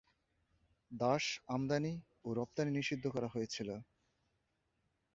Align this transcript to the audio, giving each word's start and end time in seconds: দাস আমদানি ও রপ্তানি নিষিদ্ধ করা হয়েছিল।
দাস 0.91 1.25
আমদানি 1.47 1.93
ও 2.25 2.29
রপ্তানি 2.33 2.71
নিষিদ্ধ 2.71 3.05
করা 3.07 3.27
হয়েছিল। 3.27 3.69